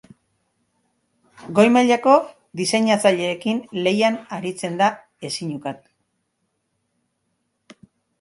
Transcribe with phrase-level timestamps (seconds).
[1.57, 2.15] Goi mailako
[2.61, 4.87] diseinatzaileekin lehian aritzen da
[5.29, 7.83] ezin ukatu.